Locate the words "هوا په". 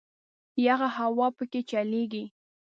0.97-1.43